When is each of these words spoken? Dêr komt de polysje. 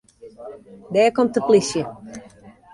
Dêr 0.93 1.09
komt 1.15 1.35
de 1.35 1.41
polysje. 1.47 1.81